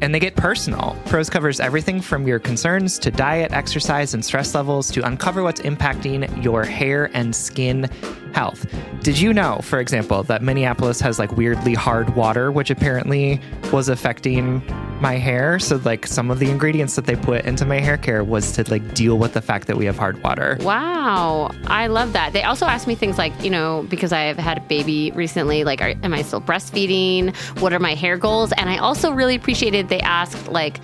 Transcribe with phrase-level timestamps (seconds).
[0.00, 0.96] And they get personal.
[1.06, 5.60] Prose covers everything from your concerns to diet, exercise, and stress levels to uncover what's
[5.62, 7.90] impacting your hair and skin
[8.32, 8.66] health.
[9.02, 13.40] Did you know, for example, that Minneapolis has like weirdly hard water, which apparently
[13.72, 14.62] was affecting
[15.00, 15.58] my hair?
[15.58, 18.68] So, like, some of the ingredients that they put into my hair care was to
[18.70, 20.58] like deal with the fact that we have hard water.
[20.60, 22.32] Wow, I love that.
[22.32, 25.64] They also asked me things like, you know, because I have had a baby recently,
[25.64, 27.34] like, are, am I still breastfeeding?
[27.60, 28.52] What are my hair goals?
[28.52, 30.80] And I also really appreciated they asked, like,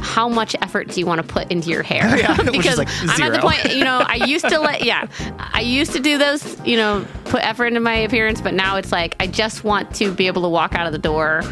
[0.00, 1.98] how much effort do you want to put into your hair?
[2.18, 5.06] Yeah, because like I'm at the point, you know, I used to let, yeah,
[5.38, 8.92] I used to do those, you know, put effort into my appearance, but now it's
[8.92, 11.42] like I just want to be able to walk out of the door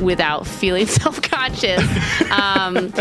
[0.00, 1.82] without feeling self conscious.
[2.30, 2.92] Um,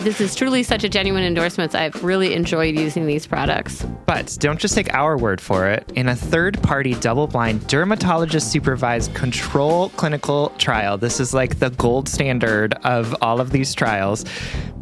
[0.00, 1.74] this is truly such a genuine endorsement.
[1.74, 3.82] I've really enjoyed using these products.
[4.06, 5.90] But don't just take our word for it.
[5.94, 11.70] In a third party, double blind, dermatologist supervised control clinical trial, this is like the
[11.70, 14.24] gold standard of all of these trials.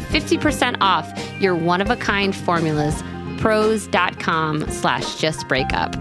[0.00, 3.02] 50% off your one of a kind formulas.
[3.38, 5.96] Prose.com slash just break up.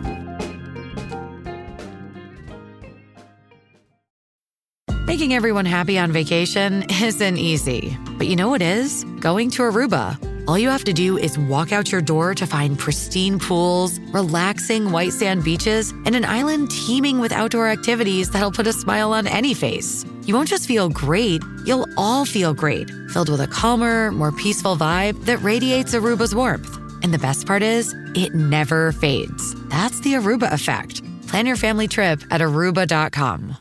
[5.07, 9.03] Making everyone happy on vacation isn't easy, but you know what is?
[9.19, 10.17] Going to Aruba.
[10.47, 14.91] All you have to do is walk out your door to find pristine pools, relaxing
[14.91, 19.27] white sand beaches, and an island teeming with outdoor activities that'll put a smile on
[19.27, 20.05] any face.
[20.31, 24.77] You won't just feel great, you'll all feel great, filled with a calmer, more peaceful
[24.77, 26.73] vibe that radiates Aruba's warmth.
[27.03, 29.55] And the best part is, it never fades.
[29.67, 31.01] That's the Aruba effect.
[31.27, 33.57] Plan your family trip at aruba.com.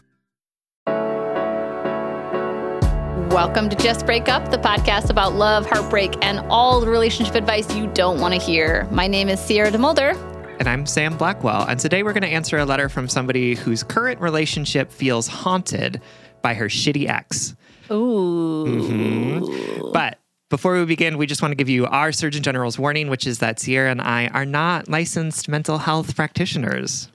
[3.32, 7.74] Welcome to Just Break Up, the podcast about love, heartbreak, and all the relationship advice
[7.74, 8.86] you don't want to hear.
[8.92, 10.14] My name is Sierra DeMulder.
[10.60, 11.66] And I'm Sam Blackwell.
[11.66, 16.00] And today we're going to answer a letter from somebody whose current relationship feels haunted
[16.42, 17.54] by her shitty ex.
[17.90, 18.64] Ooh.
[18.66, 19.92] Mm-hmm.
[19.92, 20.18] But
[20.48, 23.38] before we begin, we just want to give you our Surgeon General's warning, which is
[23.38, 27.08] that Sierra and I are not licensed mental health practitioners.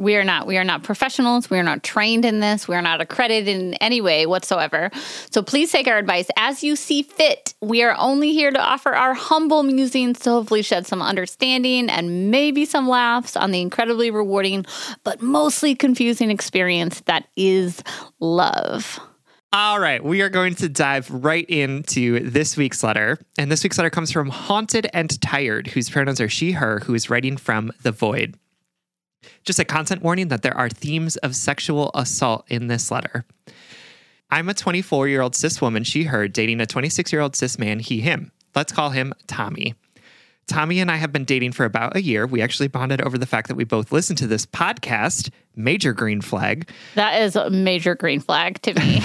[0.00, 0.46] We are not.
[0.46, 1.50] We are not professionals.
[1.50, 2.66] We are not trained in this.
[2.66, 4.90] We are not accredited in any way whatsoever.
[5.30, 7.52] So please take our advice as you see fit.
[7.60, 12.30] We are only here to offer our humble musings to hopefully shed some understanding and
[12.30, 14.64] maybe some laughs on the incredibly rewarding
[15.04, 17.82] but mostly confusing experience that is
[18.20, 18.98] love.
[19.52, 23.18] All right, we are going to dive right into this week's letter.
[23.36, 26.94] And this week's letter comes from Haunted and Tired, whose pronouns are she, her, who
[26.94, 28.38] is writing from the void.
[29.44, 33.24] Just a content warning that there are themes of sexual assault in this letter.
[34.30, 37.58] I'm a 24 year old cis woman, she, her, dating a 26 year old cis
[37.58, 38.32] man, he, him.
[38.54, 39.74] Let's call him Tommy.
[40.46, 42.26] Tommy and I have been dating for about a year.
[42.26, 46.20] We actually bonded over the fact that we both listen to this podcast, Major Green
[46.20, 46.68] Flag.
[46.96, 49.02] That is a major green flag to me.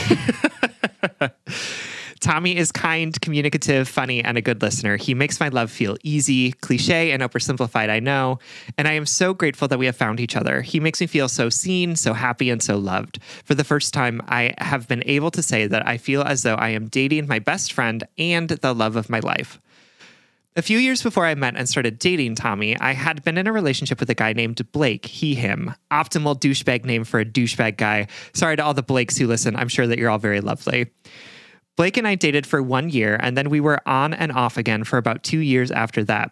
[2.26, 4.98] Tommy is kind, communicative, funny, and a good listener.
[4.98, 8.40] He makes my love feel easy, cliche, and oversimplified, I know.
[8.80, 10.64] And I am so grateful that we have found each other.
[10.64, 13.20] He makes me feel so seen, so happy, and so loved.
[13.44, 16.56] For the first time, I have been able to say that I feel as though
[16.56, 19.62] I am dating my best friend and the love of my life.
[20.56, 23.54] A few years before I met and started dating Tommy, I had been in a
[23.54, 25.76] relationship with a guy named Blake, he, him.
[25.92, 28.08] Optimal douchebag name for a douchebag guy.
[28.34, 29.56] Sorry to all the Blakes who listen.
[29.56, 30.88] I'm sure that you're all very lovely.
[31.76, 34.84] Blake and I dated for one year, and then we were on and off again
[34.84, 36.32] for about two years after that.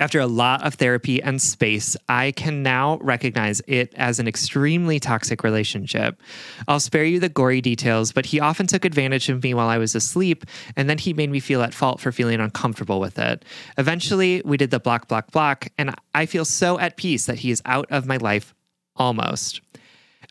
[0.00, 5.00] After a lot of therapy and space, I can now recognize it as an extremely
[5.00, 6.22] toxic relationship.
[6.68, 9.78] I'll spare you the gory details, but he often took advantage of me while I
[9.78, 10.44] was asleep,
[10.76, 13.44] and then he made me feel at fault for feeling uncomfortable with it.
[13.76, 17.50] Eventually, we did the block, block, block, and I feel so at peace that he
[17.50, 18.54] is out of my life
[18.94, 19.60] almost.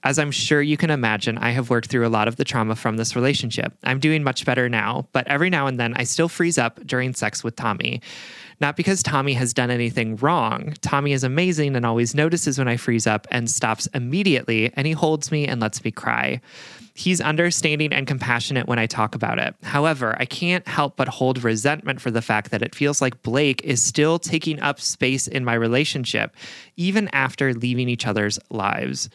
[0.04, 2.76] As I'm sure you can imagine, I have worked through a lot of the trauma
[2.76, 3.74] from this relationship.
[3.84, 7.16] I'm doing much better now, but every now and then I still freeze up during
[7.16, 8.02] sex with Tommy.
[8.60, 10.74] Not because Tommy has done anything wrong.
[10.82, 14.94] Tommy is amazing and always notices when I freeze up and stops immediately, and he
[14.94, 16.42] holds me and lets me cry.
[16.94, 19.56] He's understanding and compassionate when I talk about it.
[19.62, 23.64] However, I can't help but hold resentment for the fact that it feels like Blake
[23.64, 26.36] is still taking up space in my relationship,
[26.76, 29.10] even after leaving each other's lives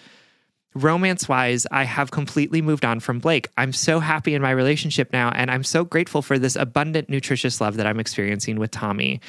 [0.74, 3.48] romance wise, I have completely moved on from Blake.
[3.56, 7.60] I'm so happy in my relationship now, and I'm so grateful for this abundant, nutritious
[7.60, 9.20] love that I'm experiencing with Tommy.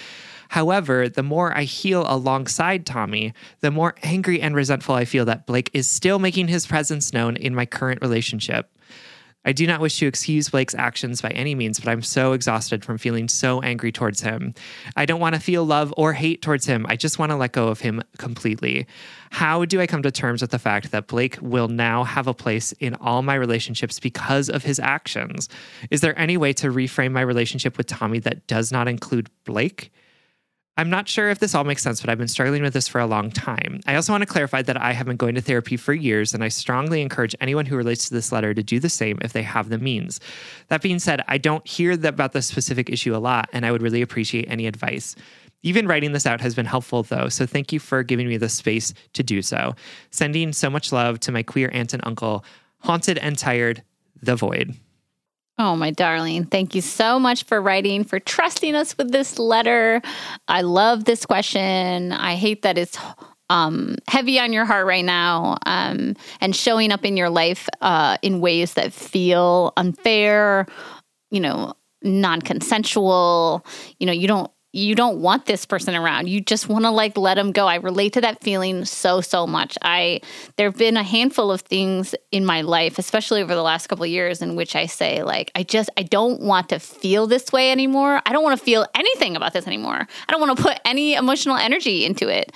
[0.50, 5.48] However, the more I heal alongside Tommy, the more angry and resentful I feel that
[5.48, 8.70] Blake is still making his presence known in my current relationship.
[9.46, 12.86] I do not wish to excuse Blake's actions by any means, but I'm so exhausted
[12.86, 14.54] from feeling so angry towards him.
[14.96, 16.86] I don't want to feel love or hate towards him.
[16.88, 18.88] I just want to let go of him completely.
[19.32, 22.34] How do I come to terms with the fact that Blake will now have a
[22.34, 25.50] place in all my relationships because of his actions?
[25.92, 29.92] Is there any way to reframe my relationship with Tommy that does not include Blake?
[30.76, 33.00] I'm not sure if this all makes sense, but I've been struggling with this for
[33.00, 33.80] a long time.
[33.86, 36.44] I also want to clarify that I have been going to therapy for years, and
[36.44, 39.44] I strongly encourage anyone who relates to this letter to do the same if they
[39.44, 40.20] have the means.
[40.70, 43.84] That being said, I don't hear about this specific issue a lot, and I would
[43.84, 45.16] really appreciate any advice.
[45.62, 48.50] Even writing this out has been helpful, though, so thank you for giving me the
[48.50, 49.76] space to do so.
[50.10, 52.44] Sending so much love to my queer aunt and uncle,
[52.80, 53.84] haunted and tired,
[54.24, 54.76] the void.
[55.60, 56.46] Oh, my darling.
[56.46, 60.02] Thank you so much for writing, for trusting us with this letter.
[60.48, 62.12] I love this question.
[62.12, 62.98] I hate that it's
[63.50, 68.18] um, heavy on your heart right now um, and showing up in your life uh,
[68.24, 70.66] in ways that feel unfair,
[71.30, 73.64] you know, non consensual.
[74.00, 76.28] You know, you don't you don't want this person around.
[76.28, 77.68] You just want to like let them go.
[77.68, 79.78] I relate to that feeling so so much.
[79.84, 80.22] I
[80.56, 84.10] there've been a handful of things in my life, especially over the last couple of
[84.10, 87.72] years in which I say like I just I don't want to feel this way
[87.72, 88.20] anymore.
[88.26, 90.08] I don't want to feel anything about this anymore.
[90.28, 92.52] I don't want to put any emotional energy into it.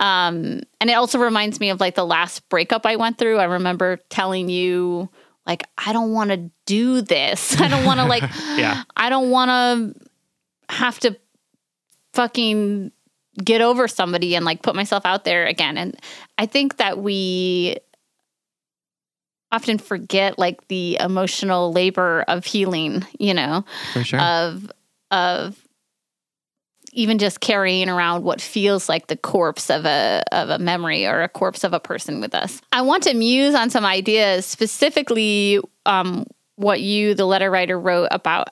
[0.00, 3.38] Um and it also reminds me of like the last breakup I went through.
[3.38, 5.08] I remember telling you
[5.46, 7.56] like I don't want to do this.
[7.60, 8.22] I don't want to like
[8.56, 8.82] yeah.
[8.96, 10.08] I don't want to
[10.74, 11.16] have to
[12.12, 12.92] fucking
[13.42, 15.78] get over somebody and like put myself out there again.
[15.78, 15.96] And
[16.38, 17.76] I think that we
[19.50, 23.64] often forget like the emotional labor of healing, you know,
[24.02, 24.20] sure.
[24.20, 24.70] of
[25.10, 25.58] of
[26.94, 31.22] even just carrying around what feels like the corpse of a of a memory or
[31.22, 32.60] a corpse of a person with us.
[32.72, 36.26] I want to muse on some ideas, specifically um,
[36.56, 38.48] what you, the letter writer, wrote about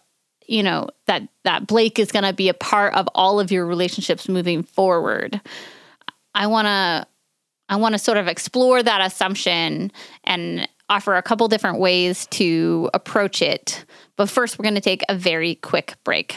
[0.51, 3.65] you know that that Blake is going to be a part of all of your
[3.65, 5.41] relationships moving forward.
[6.35, 7.07] I want to
[7.69, 9.93] I want to sort of explore that assumption
[10.25, 13.85] and offer a couple different ways to approach it.
[14.17, 16.37] But first, we're going to take a very quick break.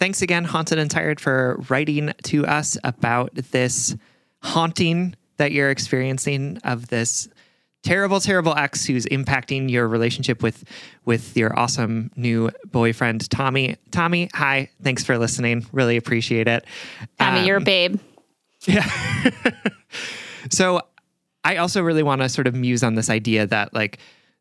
[0.00, 3.94] thanks again, Haunted and Tired, for writing to us about this
[4.42, 7.28] haunting that you're experiencing of this
[7.82, 10.64] terrible, terrible ex who's impacting your relationship with
[11.04, 13.76] with your awesome new boyfriend, Tommy.
[13.90, 15.64] Tommy, hi, thanks for listening.
[15.72, 16.64] Really appreciate it.
[17.18, 18.00] Tommy, Um, you're a babe.
[18.66, 18.86] Yeah
[20.50, 20.82] so
[21.44, 23.98] I also really want to sort of muse on this idea that like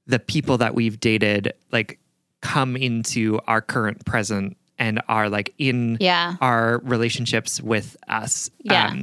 [0.07, 1.99] the people that we've dated like
[2.41, 6.35] come into our current present and are like in Yeah.
[6.41, 8.49] our relationships with us.
[8.63, 8.95] Yeah.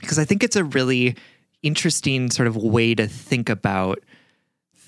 [0.00, 1.14] because I think it's a really
[1.62, 4.00] interesting sort of way to think about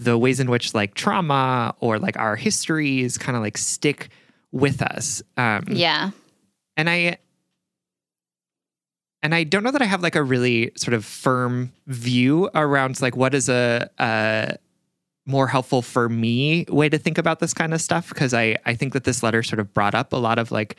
[0.00, 4.08] the ways in which like trauma or like our histories kind of like stick
[4.50, 5.22] with us.
[5.36, 6.10] Um, Yeah.
[6.76, 7.18] and I
[9.22, 13.00] and I don't know that I have like a really sort of firm view around
[13.00, 14.56] like what is a, a
[15.26, 18.74] more helpful for me way to think about this kind of stuff because I I
[18.74, 20.76] think that this letter sort of brought up a lot of like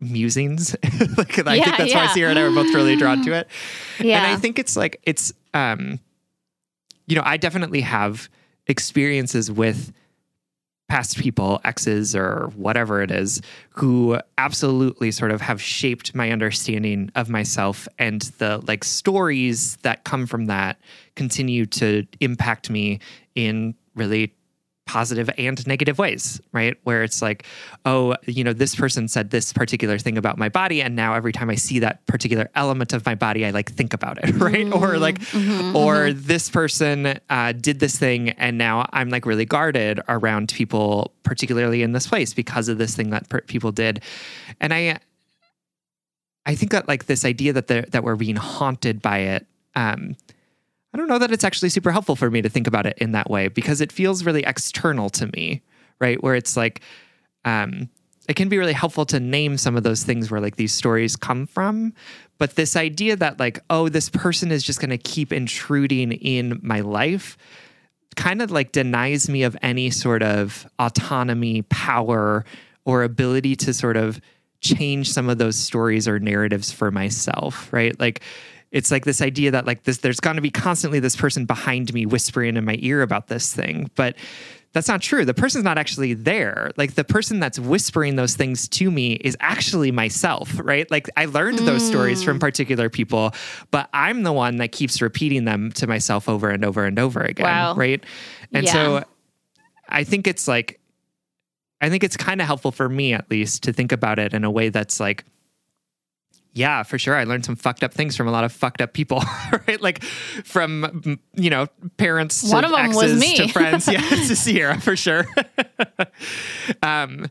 [0.00, 0.74] musings.
[1.16, 2.06] like I Yeah, think that's why yeah.
[2.08, 3.48] Sierra and I were both really drawn to it.
[4.00, 4.18] Yeah.
[4.18, 6.00] And I think it's like it's um
[7.06, 8.28] you know, I definitely have
[8.66, 9.92] experiences with
[10.88, 17.10] past people, exes or whatever it is, who absolutely sort of have shaped my understanding
[17.14, 20.78] of myself and the like stories that come from that
[21.14, 22.98] continue to impact me
[23.38, 24.34] in really
[24.86, 26.76] positive and negative ways, right?
[26.82, 27.44] Where it's like,
[27.84, 31.32] oh, you know, this person said this particular thing about my body, and now every
[31.32, 34.72] time I see that particular element of my body, I like think about it, right?
[34.72, 35.20] Or like,
[35.74, 41.12] or this person uh, did this thing, and now I'm like really guarded around people,
[41.22, 44.02] particularly in this place, because of this thing that per- people did,
[44.60, 44.98] and I,
[46.46, 49.46] I think that like this idea that that we're being haunted by it.
[49.76, 50.16] Um,
[50.98, 53.12] I don't know that it's actually super helpful for me to think about it in
[53.12, 55.62] that way because it feels really external to me,
[56.00, 56.20] right?
[56.20, 56.80] Where it's like,
[57.44, 57.88] um,
[58.28, 61.14] it can be really helpful to name some of those things where like these stories
[61.14, 61.94] come from.
[62.38, 66.58] But this idea that like, oh, this person is just going to keep intruding in
[66.64, 67.38] my life
[68.16, 72.44] kind of like denies me of any sort of autonomy, power,
[72.84, 74.20] or ability to sort of
[74.62, 77.98] change some of those stories or narratives for myself, right?
[78.00, 78.20] Like
[78.70, 81.92] it's like this idea that like this there's going to be constantly this person behind
[81.94, 84.16] me whispering in my ear about this thing, but
[84.72, 85.24] that's not true.
[85.24, 86.70] The person's not actually there.
[86.76, 90.88] Like the person that's whispering those things to me is actually myself, right?
[90.90, 92.40] Like I learned those stories from mm.
[92.40, 93.32] particular people,
[93.70, 97.22] but I'm the one that keeps repeating them to myself over and over and over
[97.22, 97.74] again, Wow.
[97.76, 98.04] right?
[98.52, 98.72] And Yeah.
[98.72, 99.04] so
[99.88, 100.80] I think it's like
[101.80, 104.44] I think it's kind of helpful for me at least to think about it in
[104.44, 105.24] a way that's like
[106.58, 107.14] yeah, for sure.
[107.14, 109.22] I learned some fucked up things from a lot of fucked up people,
[109.68, 109.80] right?
[109.80, 113.36] Like from mm, you know parents to One of 'em was me.
[113.36, 113.86] to friends.
[113.86, 115.24] Yeah, to Sierra for sure.
[116.82, 117.26] um,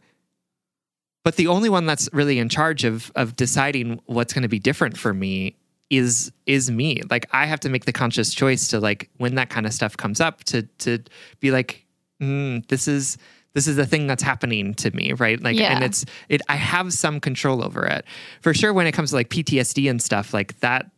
[1.23, 4.59] but the only one that's really in charge of of deciding what's going to be
[4.59, 5.57] different for me
[5.89, 7.01] is is me.
[7.09, 9.97] Like I have to make the conscious choice to like when that kind of stuff
[9.97, 10.99] comes up to to
[11.39, 11.85] be like,
[12.21, 13.17] mm, this is
[13.57, 15.41] this is the thing that's happening to me, right?
[15.41, 15.73] Like, Yeah.
[15.73, 16.43] and it's it.
[16.47, 18.05] I have some control over it
[18.41, 18.71] for sure.
[18.71, 20.91] When it comes to like PTSD and stuff, like that,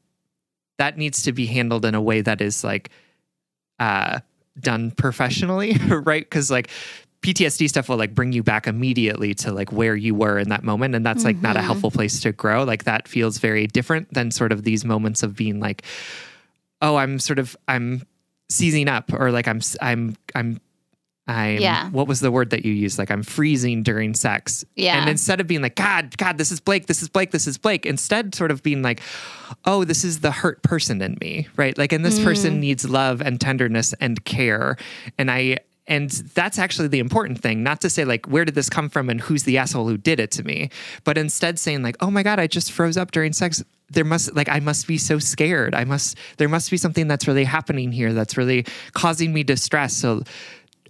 [0.77, 2.89] that needs to be handled in a way that is like
[3.79, 4.19] uh
[4.59, 6.23] done professionally, right?
[6.23, 6.69] Because like
[7.21, 10.63] PTSD stuff will like bring you back immediately to like where you were in that
[10.65, 12.65] moment, and that's like not a helpful place to grow.
[12.65, 15.83] Like that feels very different than sort of these moments of being like,
[16.81, 18.03] oh, I'm sort of I'm
[18.49, 20.59] seizing up, or like I'm I'm I'm.
[21.29, 21.89] I'm, Yeah.
[21.91, 22.97] what was the word that you used?
[22.97, 24.65] Like I'm freezing during sex.
[24.75, 24.99] Yeah.
[24.99, 27.57] And instead of being like, God, God, this is Blake, this is Blake, this is
[27.57, 29.01] Blake, instead sort of being like,
[29.65, 31.77] oh, this is the hurt person in me, right?
[31.77, 32.23] Like, and this Mm.
[32.23, 34.75] person needs love and tenderness and care.
[35.17, 38.69] And I, and that's actually the important thing, not to say like, where did this
[38.69, 40.69] come from and who's the asshole who did it to me,
[41.03, 43.63] but instead saying like, oh my God, I just froze up during sex.
[43.91, 45.73] There must, like, I must be so scared.
[45.73, 49.95] I must, there must be something that's really happening here that's really causing me distress.
[49.95, 50.21] So,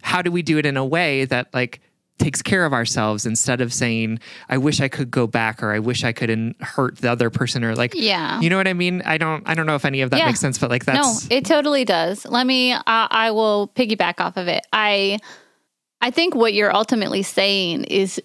[0.02, 1.82] how do we do it in a way that like
[2.18, 5.80] takes care of ourselves instead of saying i wish i could go back or i
[5.80, 8.42] wish i could in- hurt the other person or like Yeah.
[8.42, 10.26] you know what i mean i don't i don't know if any of that Yeah.
[10.26, 12.26] makes sense but like that's no, it totally does.
[12.26, 12.74] Let me.
[12.74, 14.66] Uh, I will piggyback off of it.
[14.74, 15.20] I,
[16.02, 18.22] I think what you're ultimately saying is,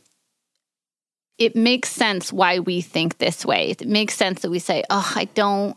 [1.39, 3.71] it makes sense why we think this way.
[3.71, 5.77] It makes sense that we say, "Oh, I don't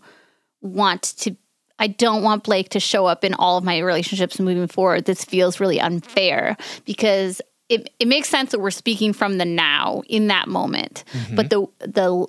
[0.62, 1.36] want to."
[1.80, 5.06] I don't want Blake to show up in all of my relationships moving forward.
[5.06, 10.02] This feels really unfair because it, it makes sense that we're speaking from the now
[10.08, 11.04] in that moment.
[11.36, 12.28] But the the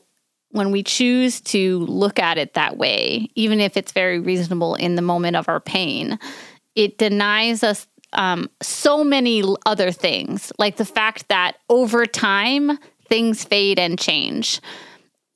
[0.51, 4.95] when we choose to look at it that way, even if it's very reasonable in
[4.95, 6.19] the moment of our pain,
[6.75, 12.79] it denies us um, so many other things, like the fact that over time
[13.09, 14.61] things fade and change.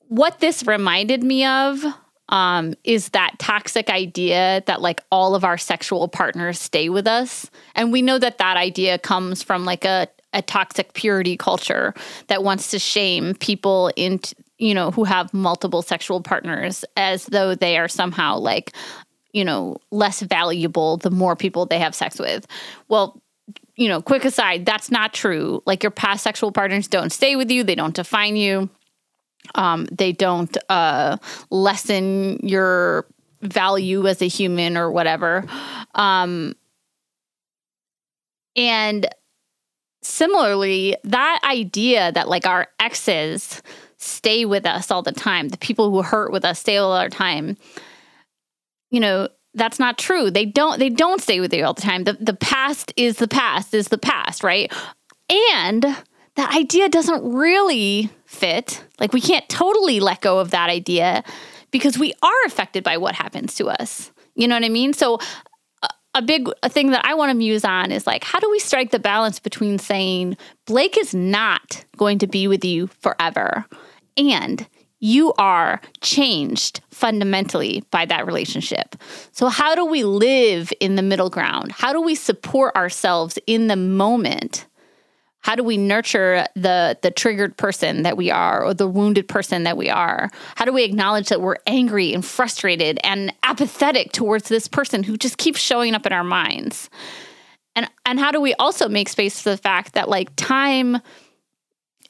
[0.09, 1.85] What this reminded me of
[2.29, 7.50] um, is that toxic idea that like all of our sexual partners stay with us,
[7.75, 11.95] and we know that that idea comes from like a a toxic purity culture
[12.28, 17.54] that wants to shame people into you know who have multiple sexual partners as though
[17.54, 18.73] they are somehow like
[19.32, 22.47] you know less valuable the more people they have sex with.
[22.89, 23.21] Well
[23.76, 25.63] you know quick aside that's not true.
[25.67, 27.65] Like your past sexual partners don't stay with you.
[27.65, 28.71] They don't define you
[29.55, 31.17] um, they don't uh,
[31.50, 33.07] lessen your
[33.41, 35.45] value as a human or whatever.
[35.95, 36.55] Um,
[38.57, 39.09] and
[40.02, 43.63] similarly that idea that like our exes
[43.99, 47.09] stay with us all the time the people who hurt with us stay all our
[47.09, 47.57] time
[48.91, 50.31] you know that's not true.
[50.31, 52.05] They don't they don't stay with you all the time.
[52.05, 54.73] The, the past is the past is the past right?
[55.55, 55.85] And
[56.36, 61.23] that idea doesn't really fit like we can't totally let go of that idea
[61.71, 65.18] because we are affected by what happens to us you know what i mean so
[66.14, 68.58] a big a thing that I want to muse on is like, how do we
[68.58, 73.64] strike the balance between saying Blake is not going to be with you forever
[74.18, 74.68] and
[75.02, 78.95] you are changed fundamentally by that relationship.
[79.32, 81.73] So, how do we live in the middle ground?
[81.73, 84.66] How do we support ourselves in the moment?
[85.43, 89.65] How do we nurture the the triggered person that we are or the wounded person
[89.65, 90.31] that we are?
[90.57, 95.17] How do we acknowledge that we're angry and frustrated and apathetic towards this person who
[95.17, 96.89] just keeps showing up in our minds?
[97.75, 100.99] And and how do we also make space for the fact that like time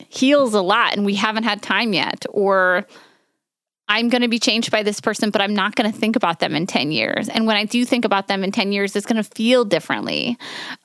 [0.08, 2.86] heals a lot and we haven't had time yet or
[3.88, 6.38] I'm going to be changed by this person, but I'm not going to think about
[6.38, 7.28] them in 10 years.
[7.28, 10.38] And when I do think about them in 10 years, it's going to feel differently.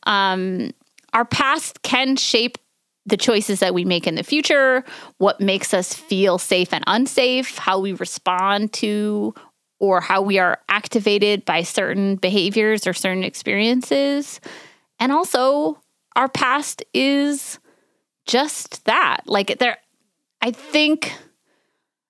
[0.03, 0.71] Um,
[1.13, 2.57] our past can shape
[3.05, 4.83] the choices that we make in the future,
[5.17, 9.33] what makes us feel safe and unsafe, how we respond to
[9.79, 14.41] or how we are activated by certain behaviors or certain experiences.
[14.99, 15.79] And also,
[16.15, 17.59] our past is
[18.25, 19.21] just that.
[19.25, 19.77] Like there
[20.41, 21.13] I think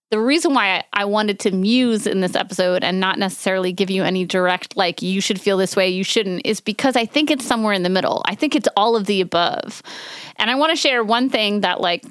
[0.09, 4.03] the reason why I, wanted to muse in this episode and not necessarily give you
[4.03, 7.45] any direct like you should feel this way you shouldn't is because i think it's
[7.45, 8.21] somewhere in the middle.
[8.25, 9.81] I think it's all of the above.
[10.37, 12.05] And i want to share one thing that like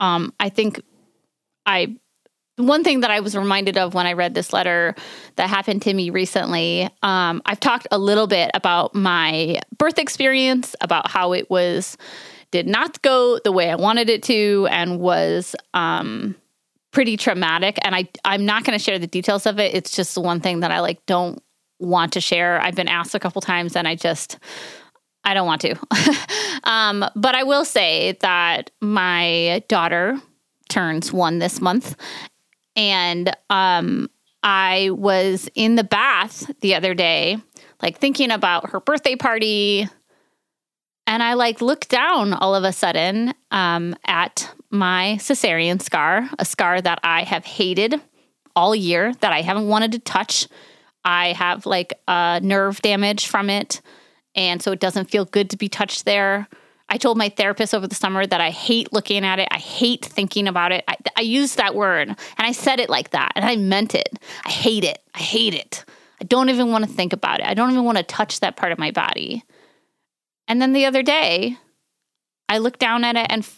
[0.00, 0.80] um i think
[1.66, 1.94] i
[2.56, 4.94] one thing that I was reminded of when I read this letter
[5.36, 10.76] that happened to me recently, um, I've talked a little bit about my birth experience,
[10.82, 11.96] about how it was
[12.50, 16.34] did not go the way I wanted it to, and was um,
[16.92, 19.74] pretty traumatic and I I'm not going to share the details of it.
[19.74, 21.42] It's just the one thing that I like don't
[21.78, 22.60] want to share.
[22.60, 24.38] I've been asked a couple times and I just
[25.22, 25.76] I don't want to.
[26.64, 30.18] um, but I will say that my daughter
[30.68, 31.96] turns 1 this month
[32.76, 34.08] and um
[34.42, 37.36] I was in the bath the other day
[37.82, 39.88] like thinking about her birthday party
[41.10, 46.44] and I like looked down all of a sudden um, at my cesarean scar, a
[46.44, 48.00] scar that I have hated
[48.54, 50.46] all year, that I haven't wanted to touch.
[51.04, 53.80] I have like a nerve damage from it.
[54.34, 56.48] And so it doesn't feel good to be touched there.
[56.88, 59.48] I told my therapist over the summer that I hate looking at it.
[59.50, 60.84] I hate thinking about it.
[60.88, 64.08] I, I used that word and I said it like that and I meant it.
[64.44, 65.00] I hate it.
[65.14, 65.84] I hate it.
[66.20, 67.46] I don't even want to think about it.
[67.46, 69.44] I don't even want to touch that part of my body.
[70.48, 71.56] And then the other day,
[72.48, 73.48] I looked down at it and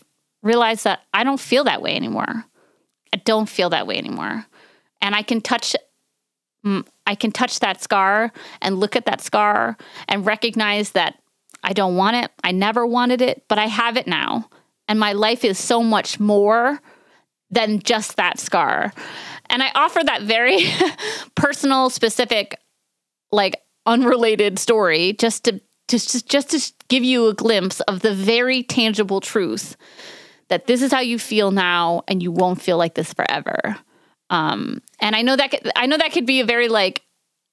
[0.43, 2.45] realized that I don't feel that way anymore.
[3.13, 4.47] I don't feel that way anymore.
[5.01, 5.77] And I can touch
[6.65, 9.77] mm, I can touch that scar and look at that scar
[10.09, 11.19] and recognize that
[11.63, 12.31] I don't want it.
[12.43, 14.49] I never wanted it, but I have it now.
[14.89, 16.81] And my life is so much more
[17.51, 18.93] than just that scar.
[19.49, 20.65] And I offer that very
[21.35, 22.59] personal, specific,
[23.31, 28.63] like unrelated story just to just, just to give you a glimpse of the very
[28.63, 29.77] tangible truth
[30.53, 33.75] that this is how you feel now and you won't feel like this forever.
[34.29, 37.01] Um, and I know that could, I know that could be a very like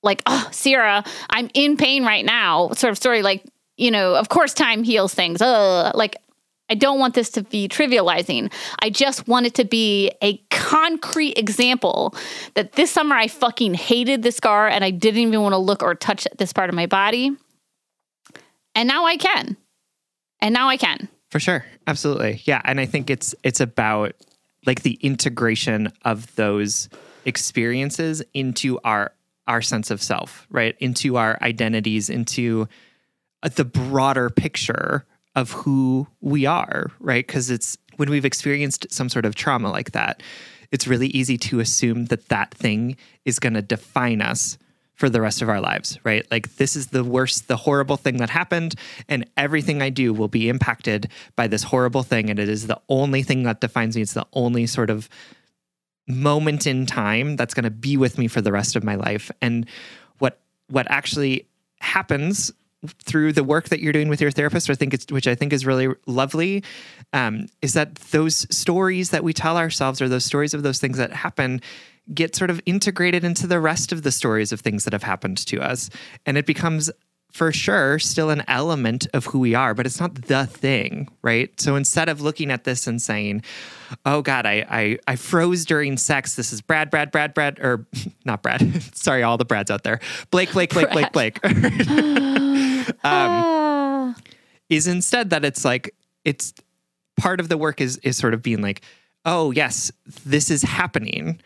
[0.04, 3.22] like oh Sierra, I'm in pain right now sort of story.
[3.22, 3.46] Like
[3.78, 5.42] you know, of course, time heals things.
[5.42, 6.18] Uh, like
[6.70, 8.52] I don't want this to be trivializing.
[8.84, 12.14] I just want it to be a concrete example
[12.56, 15.84] that this summer I fucking hated the scar and I didn't even want to look
[15.84, 17.32] or touch this part of my body.
[18.76, 19.56] And now I can.
[20.42, 21.08] And now I can.
[21.30, 21.66] For sure.
[21.88, 22.42] Absolutely.
[22.46, 24.14] Yeah, and I think it's it's about
[24.66, 26.90] like the integration of those
[27.26, 29.12] experiences into our
[29.48, 30.76] our sense of self, right?
[30.80, 32.68] Into our identities, into
[33.44, 37.26] uh, the broader picture of who we are, right?
[37.26, 40.22] Because it's when we've experienced some sort of trauma like that,
[40.72, 44.58] it's really easy to assume that that thing is going to define us
[45.00, 46.30] for the rest of our lives, right?
[46.30, 48.76] Like, this is the worst, the horrible thing that happened,
[49.08, 52.30] and everything I do will be impacted by this horrible thing.
[52.30, 54.02] And it is the only thing that defines me.
[54.02, 55.08] It's the only sort of
[56.06, 59.32] moment in time that's going to be with me for the rest of my life.
[59.42, 59.70] And
[60.18, 61.48] what, what actually
[61.80, 62.52] happens
[63.06, 65.54] through the work that you're doing with your therapist, I think it's, which I think
[65.54, 66.62] is really lovely,
[67.14, 70.98] um, is that those stories that we tell ourselves or those stories of those things
[70.98, 71.62] that happen
[72.14, 75.38] get sort of integrated into the rest of the stories of things that have happened
[75.48, 75.90] to us.
[76.26, 76.90] And it becomes
[77.32, 81.60] for sure still an element of who we are, but it's not the thing, right?
[81.60, 83.44] So instead of looking at this and saying,
[84.06, 86.36] "Oh God, I I, I froze during sex.
[86.36, 87.86] This is Brad, Brad, Brad, Brad, or
[88.26, 88.82] not Brad.
[88.96, 90.00] Sorry, all the Brads out there.
[90.32, 91.40] Blake, Blake, Blake, Blake, Blake."
[93.06, 94.16] um,
[94.70, 95.94] is instead that it's like
[96.26, 96.54] it's
[97.18, 98.82] part of the work is is sort of being like,
[99.24, 99.92] "Oh yes,
[100.26, 101.40] this is happening."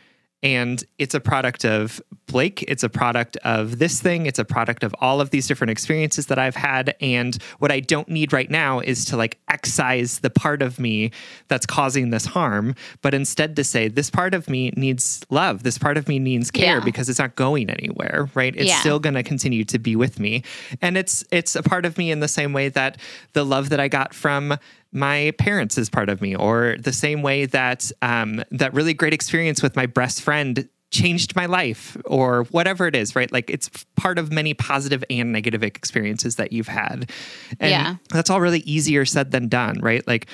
[0.43, 2.63] And it's a product of Blake.
[2.67, 4.25] It's a product of this thing.
[4.25, 6.95] It's a product of all of these different experiences that I've had.
[6.99, 11.11] And what I don't need right now is to like excise the part of me
[11.47, 15.63] that's causing this harm, but instead to say, this part of me needs love.
[15.63, 16.83] This part of me needs care yeah.
[16.83, 18.55] because it's not going anywhere, right?
[18.55, 18.79] It's yeah.
[18.79, 20.43] still going to continue to be with me.
[20.81, 22.97] And it's, it's a part of me in the same way that
[23.31, 24.57] the love that I got from
[24.93, 29.13] my parents is part of me, or the same way that um, that really great
[29.13, 33.31] experience with my best friend changed my life, or whatever it is, right?
[33.31, 37.09] Like it's part of many positive and negative experiences that you've had.
[37.59, 37.95] And yeah.
[38.09, 40.07] that's all really easier said than done, right?
[40.07, 40.27] Like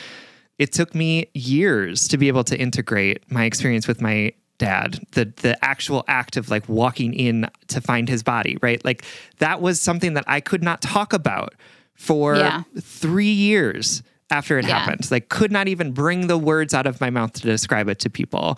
[0.58, 5.34] it took me years to be able to integrate my experience with my dad the
[5.38, 9.04] the actual act of like walking in to find his body right like
[9.38, 11.56] that was something that i could not talk about
[11.96, 12.64] for yeah.
[12.80, 14.80] 3 years after it yeah.
[14.80, 15.10] happened.
[15.12, 18.10] Like could not even bring the words out of my mouth to describe it to
[18.10, 18.58] people.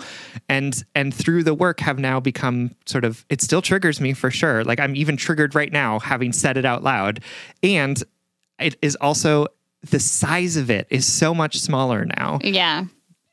[0.49, 4.31] And and through the work have now become sort of it still triggers me for
[4.31, 4.63] sure.
[4.63, 7.21] Like i'm even triggered right now having said it out loud.
[7.63, 8.01] And
[8.60, 9.47] it is also
[9.89, 12.39] the size of it is so much smaller now.
[12.43, 12.86] Yeah.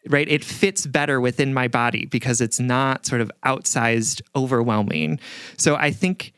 [0.08, 0.28] Right?
[0.28, 5.18] It fits better within my body because it's not sort of outsized overwhelming.
[5.56, 6.32] So i think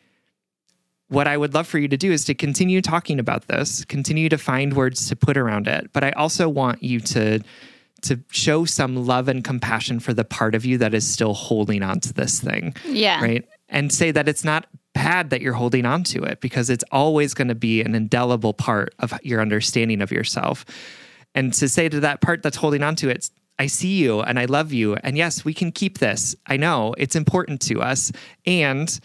[1.10, 4.28] what I would love for you to do is to continue talking about this, continue
[4.28, 5.90] to find words to put around it.
[5.92, 7.40] But I also want you to
[8.02, 11.82] to show some love and compassion for the part of you that is still holding
[11.82, 12.74] on to this thing.
[12.86, 13.20] Yeah.
[13.20, 13.46] Right.
[13.68, 17.34] And say that it's not bad that you're holding on to it because it's always
[17.34, 20.64] going to be an indelible part of your understanding of yourself.
[21.34, 24.38] And to say to that part that's holding on to it, I see you and
[24.38, 24.96] I love you.
[24.96, 26.34] And yes, we can keep this.
[26.46, 28.10] I know it's important to us.
[28.46, 28.98] And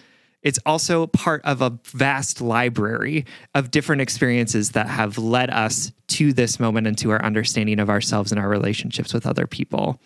[0.46, 6.32] it's also part of a vast library of different experiences that have led us to
[6.32, 10.00] this moment and to our understanding of ourselves and our relationships with other people.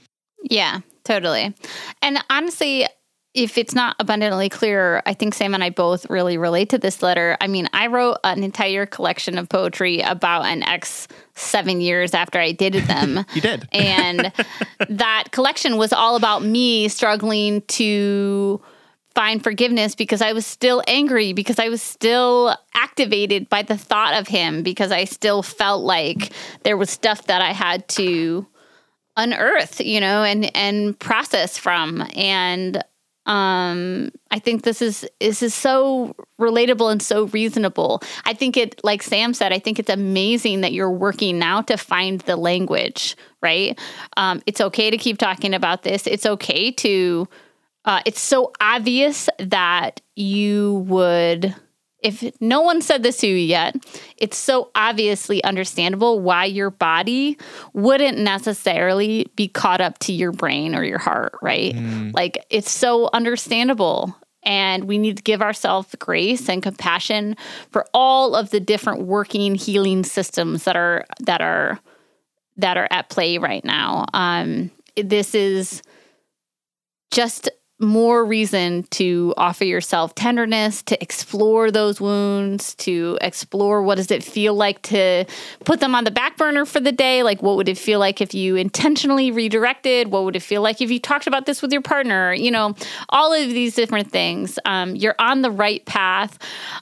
[0.44, 1.54] Yeah, totally.
[2.02, 2.88] And honestly,
[3.34, 7.04] if it's not abundantly clear, I think Sam and I both really relate to this
[7.04, 7.38] letter.
[7.42, 12.40] I mean, I wrote an entire collection of poetry about an ex seven years after
[12.40, 13.26] I dated them.
[13.34, 13.68] you did.
[13.74, 14.32] and
[14.90, 18.62] that collection was all about me struggling to
[19.20, 24.14] find forgiveness because I was still angry, because I was still activated by the thought
[24.14, 26.32] of him, because I still felt like
[26.64, 28.48] there was stuff that I had to
[29.18, 32.08] unearth, you know, and and process from.
[32.16, 32.82] And
[33.26, 38.02] um, I think this is this is so relatable and so reasonable.
[38.24, 41.76] I think it, like Sam said, I think it's amazing that you're working now to
[41.76, 43.18] find the language.
[43.42, 43.78] Right?
[44.16, 46.08] Um, it's okay to keep talking about this.
[46.08, 47.28] It's okay to.
[47.90, 51.56] Uh, it's so obvious that you would
[52.02, 53.76] if no one said this to you yet,
[54.16, 57.36] it's so obviously understandable why your body
[57.74, 61.74] wouldn't necessarily be caught up to your brain or your heart, right?
[61.74, 62.14] Mm.
[62.14, 64.16] Like it's so understandable.
[64.44, 67.36] And we need to give ourselves grace and compassion
[67.72, 71.80] for all of the different working healing systems that are that are
[72.58, 74.06] that are at play right now.
[74.14, 75.82] Um, this is
[77.12, 77.50] just
[77.80, 84.24] more reason to offer yourself tenderness, to explore those wounds, to explore what does it
[84.24, 85.26] feel like to
[85.64, 87.24] put them on the back burner for the day?
[87.24, 90.12] Like what would it feel like if you intentionally redirected?
[90.12, 92.34] What would it feel like if you talked about this with your partner?
[92.34, 92.76] You know,
[93.10, 94.60] all of these different things.
[94.66, 96.38] Um, you're on the right path.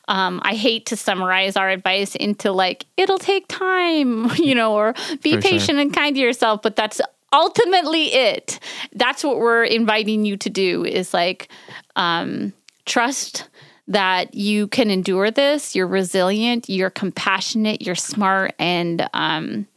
[0.07, 4.95] Um, I hate to summarize our advice into like, it'll take time, you know, or
[5.21, 5.79] be for patient sure.
[5.79, 6.99] and kind to yourself, but that's
[7.33, 8.59] ultimately it.
[8.93, 11.49] That's what we're inviting you to do is like
[11.95, 12.53] um,
[12.85, 13.49] trust
[13.87, 15.75] that you can endure this.
[15.75, 19.67] You're resilient, you're compassionate, you're smart, and um,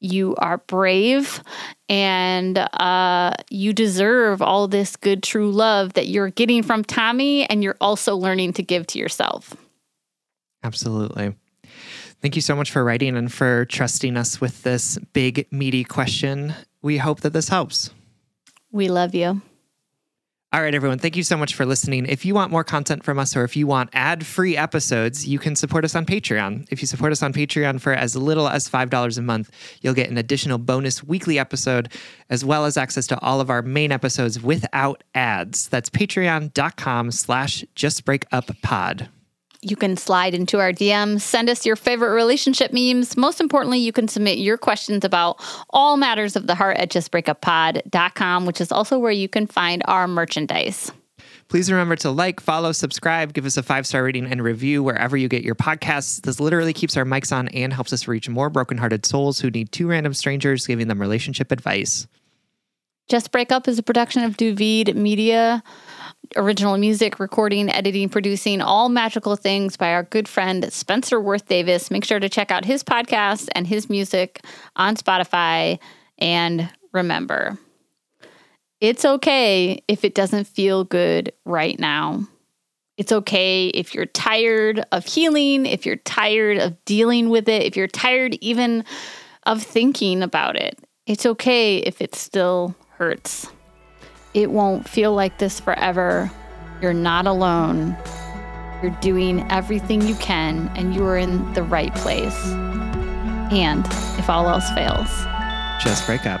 [0.00, 1.42] you are brave,
[1.88, 7.62] and uh, you deserve all this good, true love that you're getting from Tommy, and
[7.62, 9.54] you're also learning to give to yourself.
[10.62, 11.34] Absolutely.
[12.20, 16.54] Thank you so much for writing and for trusting us with this big, meaty question.
[16.84, 17.88] We hope that this helps.
[18.70, 19.40] We love you.
[20.52, 20.98] All right, everyone.
[20.98, 22.04] Thank you so much for listening.
[22.04, 25.38] If you want more content from us or if you want ad free episodes, you
[25.38, 26.68] can support us on Patreon.
[26.70, 30.10] If you support us on Patreon for as little as $5 a month, you'll get
[30.10, 31.90] an additional bonus weekly episode,
[32.28, 35.68] as well as access to all of our main episodes without ads.
[35.68, 39.08] That's patreon.com slash justbreakuppod
[39.70, 43.16] you can slide into our DMs, send us your favorite relationship memes.
[43.16, 48.46] Most importantly, you can submit your questions about all matters of the heart at justbreakuppod.com,
[48.46, 50.92] which is also where you can find our merchandise.
[51.48, 55.16] Please remember to like, follow, subscribe, give us a five star rating and review wherever
[55.16, 56.20] you get your podcasts.
[56.22, 59.70] This literally keeps our mics on and helps us reach more brokenhearted souls who need
[59.70, 62.06] two random strangers giving them relationship advice.
[63.08, 65.62] Just Break Up is a production of Du Vide Media
[66.36, 71.90] original music, recording, editing, producing, all magical things by our good friend Spencer Worth Davis.
[71.90, 74.40] Make sure to check out his podcast and his music
[74.76, 75.78] on Spotify.
[76.18, 77.58] And remember,
[78.80, 82.26] it's okay if it doesn't feel good right now.
[82.96, 87.76] It's okay if you're tired of healing, if you're tired of dealing with it, if
[87.76, 88.84] you're tired even
[89.44, 90.78] of thinking about it.
[91.06, 93.48] It's okay if it still hurts.
[94.34, 96.30] It won't feel like this forever.
[96.82, 97.96] You're not alone.
[98.82, 102.44] You're doing everything you can, and you are in the right place.
[103.52, 103.86] And
[104.18, 105.08] if all else fails,
[105.82, 106.40] just break up.